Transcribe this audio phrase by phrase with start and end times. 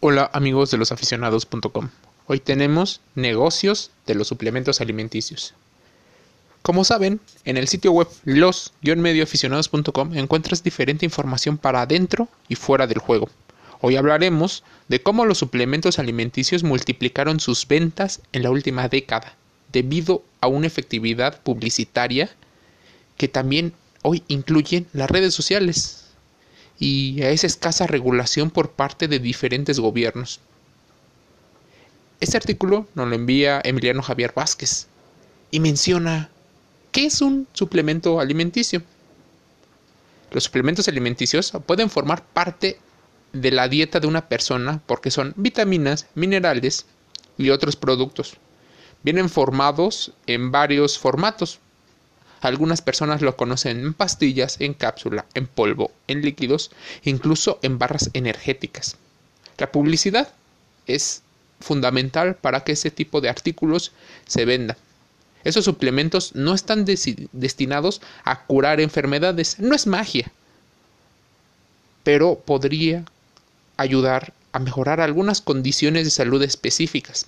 [0.00, 1.88] Hola amigos de losaficionados.com.
[2.28, 5.54] Hoy tenemos negocios de los suplementos alimenticios.
[6.62, 12.98] Como saben, en el sitio web los-medioaficionados.com encuentras diferente información para adentro y fuera del
[12.98, 13.28] juego.
[13.80, 19.34] Hoy hablaremos de cómo los suplementos alimenticios multiplicaron sus ventas en la última década
[19.72, 22.30] debido a una efectividad publicitaria
[23.16, 23.72] que también
[24.02, 26.07] hoy incluyen las redes sociales
[26.78, 30.40] y a esa escasa regulación por parte de diferentes gobiernos.
[32.20, 34.86] Este artículo nos lo envía Emiliano Javier Vázquez
[35.50, 36.30] y menciona
[36.92, 38.82] qué es un suplemento alimenticio.
[40.30, 42.78] Los suplementos alimenticios pueden formar parte
[43.32, 46.86] de la dieta de una persona porque son vitaminas, minerales
[47.36, 48.34] y otros productos.
[49.02, 51.60] Vienen formados en varios formatos,
[52.40, 56.70] algunas personas lo conocen en pastillas, en cápsula, en polvo, en líquidos,
[57.04, 58.96] incluso en barras energéticas.
[59.58, 60.32] La publicidad
[60.86, 61.22] es
[61.60, 63.92] fundamental para que ese tipo de artículos
[64.26, 64.76] se vendan.
[65.44, 70.30] Esos suplementos no están destinados a curar enfermedades, no es magia,
[72.04, 73.04] pero podría
[73.76, 77.26] ayudar a mejorar algunas condiciones de salud específicas.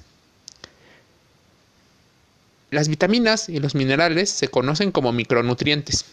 [2.71, 6.05] Las vitaminas y los minerales se conocen como micronutrientes.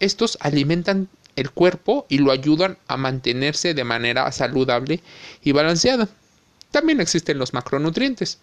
[0.00, 5.00] Estos alimentan el cuerpo y lo ayudan a mantenerse de manera saludable
[5.42, 6.08] y balanceada.
[6.72, 8.38] También existen los macronutrientes.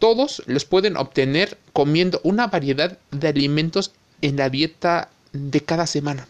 [0.00, 6.26] Todos los pueden obtener comiendo una variedad de alimentos en la dieta de cada semana.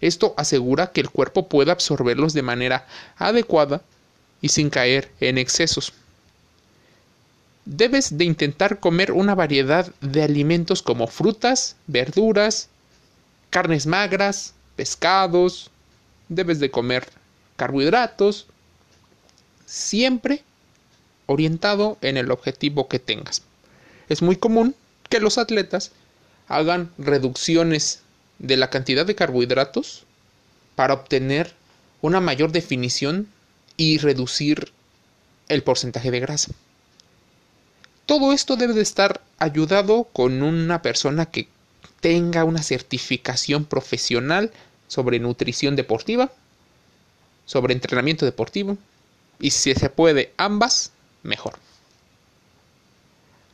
[0.00, 3.82] Esto asegura que el cuerpo pueda absorberlos de manera adecuada
[4.40, 5.92] y sin caer en excesos
[7.64, 12.68] debes de intentar comer una variedad de alimentos como frutas, verduras,
[13.50, 15.70] carnes magras, pescados,
[16.28, 17.08] debes de comer
[17.56, 18.46] carbohidratos,
[19.66, 20.42] siempre
[21.26, 23.42] orientado en el objetivo que tengas.
[24.08, 24.74] Es muy común
[25.08, 25.92] que los atletas
[26.48, 28.00] hagan reducciones
[28.38, 30.04] de la cantidad de carbohidratos
[30.74, 31.54] para obtener
[32.00, 33.28] una mayor definición
[33.76, 34.72] y reducir
[35.48, 36.52] el porcentaje de grasa.
[38.06, 41.48] Todo esto debe de estar ayudado con una persona que
[42.00, 44.50] tenga una certificación profesional
[44.88, 46.30] sobre nutrición deportiva,
[47.46, 48.76] sobre entrenamiento deportivo,
[49.40, 50.92] y si se puede ambas,
[51.22, 51.54] mejor.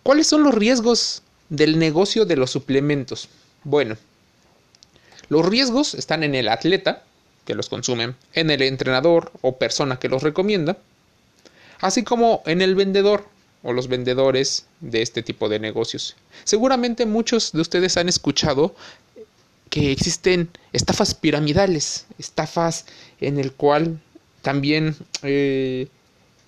[0.03, 3.29] ¿Cuáles son los riesgos del negocio de los suplementos?
[3.65, 3.97] Bueno,
[5.29, 7.05] los riesgos están en el atleta,
[7.45, 10.79] que los consume, en el entrenador o persona que los recomienda,
[11.81, 13.27] así como en el vendedor
[13.63, 16.17] o los vendedores de este tipo de negocios.
[16.45, 18.75] Seguramente muchos de ustedes han escuchado
[19.71, 22.87] que existen estafas piramidales, estafas
[23.21, 24.01] en el cual
[24.43, 25.89] también eh,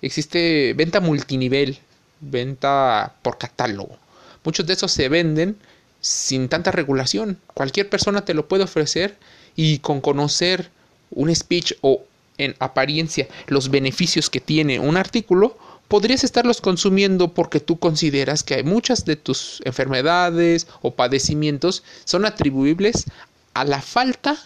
[0.01, 1.77] existe venta multinivel,
[2.19, 3.97] venta por catálogo.
[4.43, 5.57] Muchos de esos se venden
[5.99, 7.39] sin tanta regulación.
[7.53, 9.17] Cualquier persona te lo puede ofrecer
[9.55, 10.71] y con conocer
[11.11, 12.03] un speech o
[12.37, 15.57] en apariencia los beneficios que tiene un artículo,
[15.91, 22.23] podrías estarlos consumiendo porque tú consideras que hay muchas de tus enfermedades o padecimientos son
[22.23, 23.07] atribuibles
[23.53, 24.41] a la falta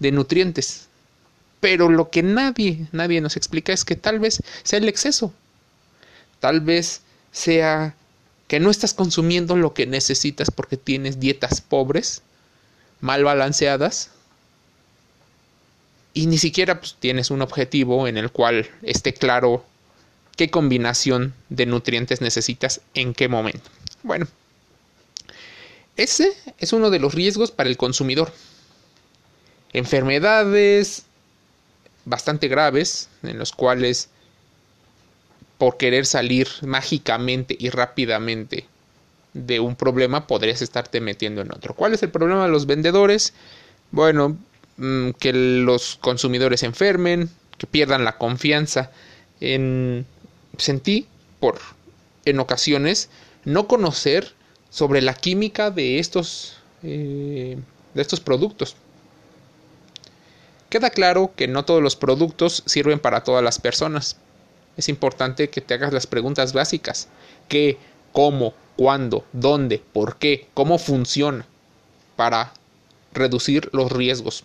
[0.00, 0.88] de nutrientes.
[1.60, 5.32] Pero lo que nadie, nadie nos explica es que tal vez sea el exceso.
[6.40, 7.94] Tal vez sea
[8.48, 12.22] que no estás consumiendo lo que necesitas porque tienes dietas pobres,
[13.00, 14.10] mal balanceadas,
[16.12, 19.64] y ni siquiera pues, tienes un objetivo en el cual esté claro
[20.38, 23.68] qué combinación de nutrientes necesitas en qué momento.
[24.04, 24.28] Bueno,
[25.96, 28.32] ese es uno de los riesgos para el consumidor.
[29.72, 31.02] Enfermedades
[32.04, 34.10] bastante graves en los cuales
[35.58, 38.64] por querer salir mágicamente y rápidamente
[39.34, 41.74] de un problema podrías estarte metiendo en otro.
[41.74, 43.34] ¿Cuál es el problema de los vendedores?
[43.90, 44.38] Bueno,
[44.76, 48.92] mm, que los consumidores enfermen, que pierdan la confianza
[49.40, 50.06] en
[50.58, 51.06] sentí
[51.40, 51.58] por
[52.24, 53.08] en ocasiones
[53.44, 54.34] no conocer
[54.70, 57.56] sobre la química de estos eh,
[57.94, 58.76] de estos productos.
[60.68, 64.16] Queda claro que no todos los productos sirven para todas las personas.
[64.76, 67.08] Es importante que te hagas las preguntas básicas.
[67.48, 67.78] ¿Qué?
[68.12, 68.54] ¿Cómo?
[68.76, 69.24] ¿Cuándo?
[69.32, 69.82] ¿Dónde?
[69.92, 70.46] ¿Por qué?
[70.54, 71.46] ¿Cómo funciona?
[72.16, 72.52] Para
[73.12, 74.44] reducir los riesgos.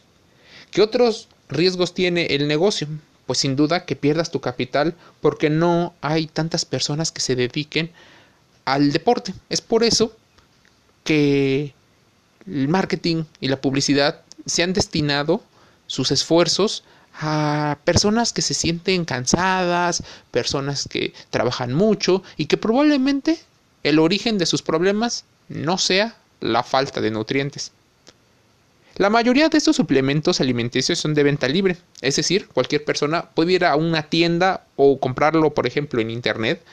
[0.72, 2.88] ¿Qué otros riesgos tiene el negocio?
[3.26, 7.92] Pues sin duda que pierdas tu capital porque no hay tantas personas que se dediquen
[8.66, 9.34] al deporte.
[9.50, 10.16] Es por eso
[11.04, 11.74] que
[12.46, 15.42] el marketing y la publicidad se han destinado
[15.88, 16.84] sus esfuerzos
[17.20, 23.40] a personas que se sienten cansadas, personas que trabajan mucho y que probablemente
[23.84, 27.72] el origen de sus problemas no sea la falta de nutrientes.
[28.96, 33.54] La mayoría de estos suplementos alimenticios son de venta libre, es decir, cualquier persona puede
[33.54, 36.64] ir a una tienda o comprarlo, por ejemplo, en internet,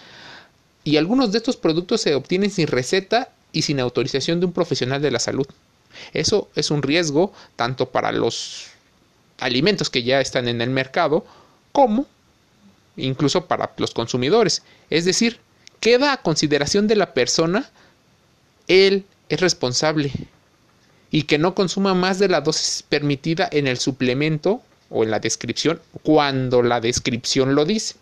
[0.84, 5.00] y algunos de estos productos se obtienen sin receta y sin autorización de un profesional
[5.00, 5.46] de la salud.
[6.12, 8.66] Eso es un riesgo tanto para los
[9.38, 11.24] alimentos que ya están en el mercado
[11.72, 12.06] como
[12.96, 14.62] incluso para los consumidores.
[14.90, 15.40] Es decir,
[15.80, 17.70] queda a consideración de la persona,
[18.68, 20.12] él es responsable
[21.10, 25.20] y que no consuma más de la dosis permitida en el suplemento o en la
[25.20, 27.96] descripción cuando la descripción lo dice.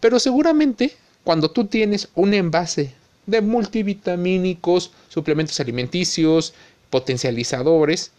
[0.00, 2.94] Pero seguramente cuando tú tienes un envase
[3.26, 6.54] de multivitamínicos, suplementos alimenticios,
[6.90, 8.10] potencializadores,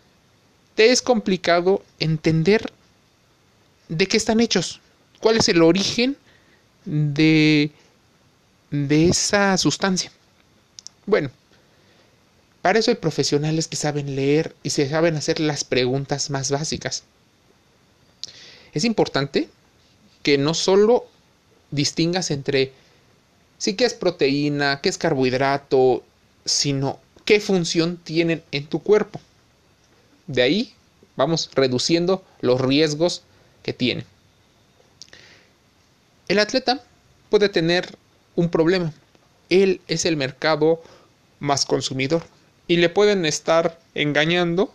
[0.76, 2.72] te es complicado entender
[3.90, 4.80] de qué están hechos,
[5.20, 6.18] cuál es el origen
[6.86, 7.72] de,
[8.72, 10.12] de esa sustancia.
[11.06, 11.30] Bueno,
[12.64, 17.04] para eso hay profesionales que saben leer y se saben hacer las preguntas más básicas.
[18.72, 19.50] Es importante
[20.24, 21.06] que no solo
[21.72, 22.72] distingas entre
[23.58, 26.06] sí que es proteína, qué es carbohidrato,
[26.46, 29.20] sino qué función tienen en tu cuerpo.
[30.28, 30.74] De ahí
[31.18, 33.24] vamos reduciendo los riesgos
[33.62, 34.06] que tiene.
[36.30, 36.82] El atleta
[37.30, 37.98] puede tener
[38.38, 38.94] un problema.
[39.50, 40.82] Él es el mercado
[41.42, 42.24] más consumidor
[42.68, 44.74] y le pueden estar engañando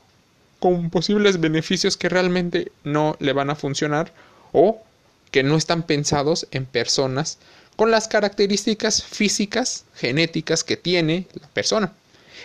[0.60, 4.12] con posibles beneficios que realmente no le van a funcionar
[4.52, 4.82] o
[5.30, 7.38] que no están pensados en personas
[7.76, 11.92] con las características físicas, genéticas que tiene la persona.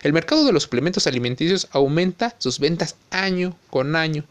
[0.04, 4.26] El mercado de los suplementos alimenticios aumenta sus ventas año con año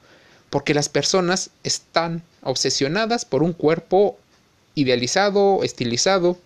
[0.50, 4.18] porque las personas están obsesionadas por un cuerpo
[4.74, 6.38] idealizado, estilizado,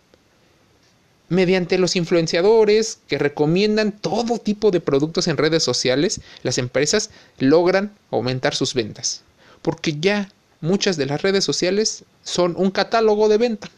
[1.29, 7.93] mediante los influenciadores que recomiendan todo tipo de productos en redes sociales, las empresas logran
[8.11, 9.23] aumentar sus ventas.
[9.63, 10.31] Porque ya
[10.61, 13.71] muchas de las redes sociales son un catálogo de venta.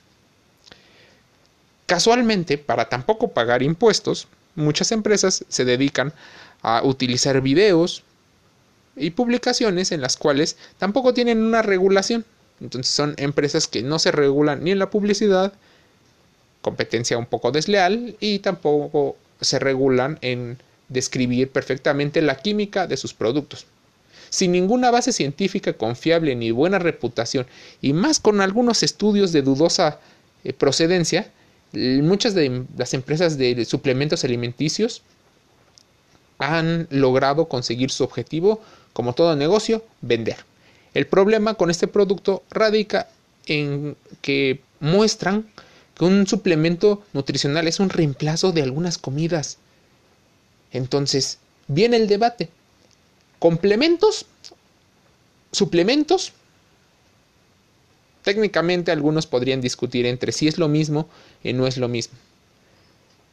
[1.87, 6.13] Casualmente, para tampoco pagar impuestos, muchas empresas se dedican
[6.61, 8.03] a utilizar videos
[8.95, 12.27] y publicaciones en las cuales tampoco tienen una regulación.
[12.61, 15.53] Entonces son empresas que no se regulan ni en la publicidad,
[16.63, 20.59] competencia un poco desleal, y tampoco se regulan en
[20.89, 23.67] describir perfectamente la química de sus productos.
[24.31, 27.47] Sin ninguna base científica confiable ni buena reputación,
[27.81, 30.01] y más con algunos estudios de dudosa
[30.45, 31.31] eh, procedencia,
[31.73, 35.03] muchas de las empresas de suplementos alimenticios
[36.39, 38.61] han logrado conseguir su objetivo,
[38.93, 40.37] como todo negocio, vender.
[40.95, 43.09] El problema con este producto radica
[43.47, 45.47] en que muestran
[45.99, 49.59] que un suplemento nutricional es un reemplazo de algunas comidas.
[50.73, 52.49] Entonces, viene el debate.
[53.39, 54.27] ¿Complementos?
[55.51, 56.33] ¿Suplementos?
[58.23, 61.09] Técnicamente algunos podrían discutir entre si es lo mismo
[61.43, 62.17] y no es lo mismo.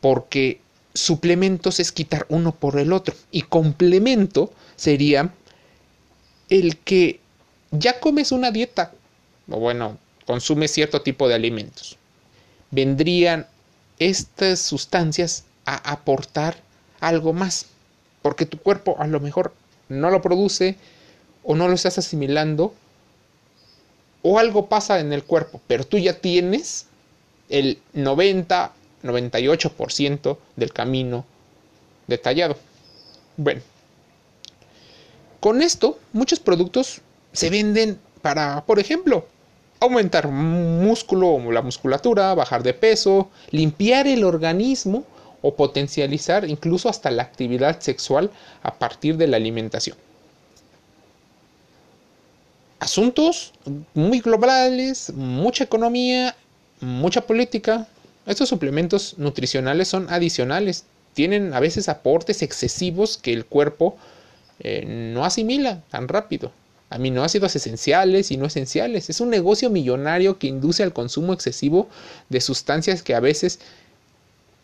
[0.02, 0.62] Porque
[0.94, 3.14] suplementos es quitar uno por el otro.
[3.32, 5.34] Y complemento sería
[6.50, 7.20] el que
[7.72, 8.94] ya comes una dieta,
[9.50, 11.98] o bueno, consumes cierto tipo de alimentos.
[12.72, 13.48] Vendrían
[14.00, 16.58] estas sustancias a aportar
[17.00, 17.68] algo más.
[18.22, 19.54] Porque tu cuerpo a lo mejor
[19.90, 20.76] no lo produce
[21.44, 22.74] o no lo estás asimilando
[24.28, 26.88] o algo pasa en el cuerpo, pero tú ya tienes
[27.48, 31.26] el 90, 98% del camino
[32.08, 32.58] detallado.
[33.38, 33.62] Bueno,
[35.40, 37.02] con esto muchos productos
[37.34, 39.28] se venden para, por ejemplo,
[39.80, 45.04] aumentar músculo o la musculatura, bajar de peso, limpiar el organismo
[45.42, 48.32] o potencializar incluso hasta la actividad sexual
[48.64, 49.98] a partir de la alimentación
[52.86, 53.52] asuntos
[53.96, 56.36] muy globales, mucha economía,
[56.82, 57.88] mucha política.
[58.28, 63.98] Estos suplementos nutricionales son adicionales, tienen a veces aportes excesivos que el cuerpo
[64.60, 66.52] eh, no asimila tan rápido.
[66.90, 69.10] Aminoácidos esenciales y no esenciales.
[69.10, 71.90] Es un negocio millonario que induce al consumo excesivo
[72.30, 73.60] de sustancias que a veces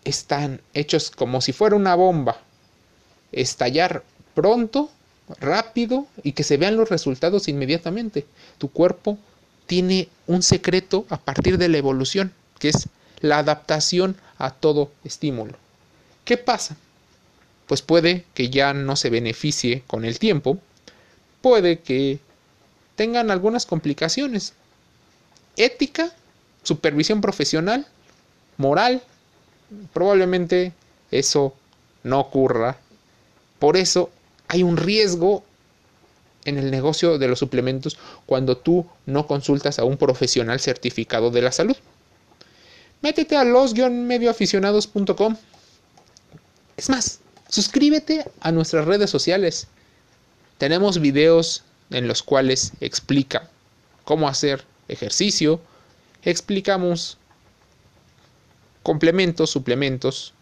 [0.03, 2.37] están hechos como si fuera una bomba.
[3.31, 4.89] Estallar pronto
[5.39, 8.25] rápido y que se vean los resultados inmediatamente.
[8.57, 9.17] Tu cuerpo
[9.65, 15.57] tiene un secreto a partir de la evolución, que es la adaptación a todo estímulo.
[16.25, 16.75] ¿Qué pasa?
[17.67, 20.59] Pues puede que ya no se beneficie con el tiempo,
[21.41, 22.19] puede que
[22.95, 24.53] tengan algunas complicaciones.
[25.57, 26.11] Ética,
[26.63, 27.87] supervisión profesional,
[28.57, 29.01] moral,
[29.93, 30.73] probablemente
[31.09, 31.55] eso
[32.03, 32.77] no ocurra.
[33.59, 34.09] Por eso
[34.47, 35.43] hay un riesgo
[36.45, 41.41] en el negocio de los suplementos cuando tú no consultas a un profesional certificado de
[41.41, 41.75] la salud.
[43.01, 45.35] Métete a los-medioaficionados.com.
[46.77, 47.19] Es más,
[47.49, 49.67] suscríbete a nuestras redes sociales.
[50.61, 53.49] Tenemos videos en los cuales explica
[54.03, 55.59] cómo hacer ejercicio,
[56.21, 57.17] explicamos
[58.83, 60.35] complementos, suplementos,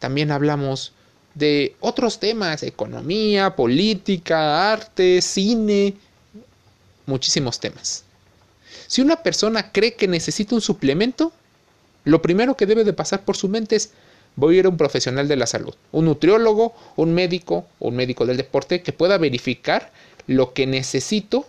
[0.00, 0.90] también hablamos
[1.36, 5.94] de otros temas, economía, política, arte, cine,
[7.06, 8.02] muchísimos temas.
[8.88, 11.32] Si una persona cree que necesita un suplemento,
[12.02, 13.92] lo primero que debe de pasar por su mente es
[14.36, 18.26] voy a ir a un profesional de la salud, un nutriólogo, un médico, un médico
[18.26, 19.92] del deporte que pueda verificar
[20.26, 21.46] lo que necesito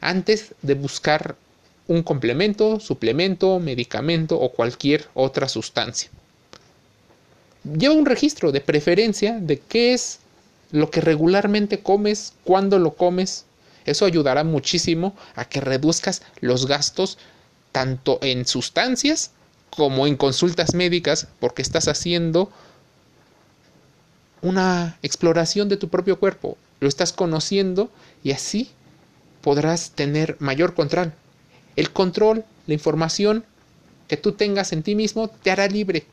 [0.00, 1.36] antes de buscar
[1.86, 6.10] un complemento, suplemento, medicamento o cualquier otra sustancia.
[7.78, 10.20] Lleva un registro de preferencia de qué es
[10.70, 13.44] lo que regularmente comes, cuándo lo comes.
[13.86, 17.18] Eso ayudará muchísimo a que reduzcas los gastos
[17.72, 19.32] tanto en sustancias
[19.76, 22.50] como en consultas médicas porque estás haciendo
[24.40, 27.90] una exploración de tu propio cuerpo, lo estás conociendo
[28.22, 28.70] y así
[29.40, 31.12] podrás tener mayor control.
[31.76, 33.44] El control, la información
[34.06, 36.06] que tú tengas en ti mismo te hará libre.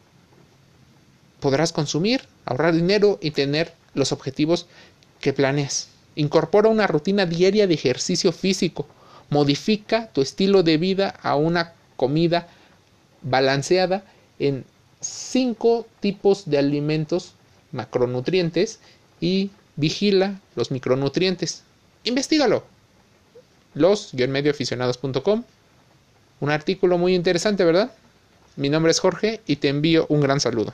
[1.39, 4.65] Podrás consumir, ahorrar dinero y tener los objetivos
[5.19, 5.89] que planeas.
[6.15, 8.87] Incorpora una rutina diaria de ejercicio físico.
[9.29, 12.47] Modifica tu estilo de vida a una comida
[13.21, 14.03] balanceada
[14.39, 14.65] en
[14.99, 17.33] cinco tipos de alimentos
[17.71, 18.79] macronutrientes
[19.19, 21.63] y vigila los micronutrientes.
[22.03, 22.63] Investígalo.
[23.73, 25.43] Los-medioaficionados.com.
[26.39, 27.91] Un artículo muy interesante, ¿verdad?
[28.55, 30.73] Mi nombre es Jorge y te envío un gran saludo.